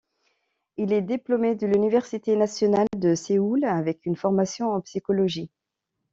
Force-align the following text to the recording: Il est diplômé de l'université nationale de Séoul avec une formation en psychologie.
Il 0.77 0.93
est 0.93 1.03
diplômé 1.03 1.53
de 1.53 1.67
l'université 1.67 2.35
nationale 2.35 2.87
de 2.95 3.13
Séoul 3.13 3.63
avec 3.65 4.07
une 4.07 4.15
formation 4.15 4.71
en 4.71 4.81
psychologie. 4.81 5.51